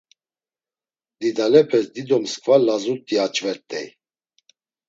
Didalepes 1.19 1.85
dido 1.93 2.17
msǩva 2.23 2.55
lazut̆i 2.65 3.15
aç̌vert̆ey. 3.25 3.87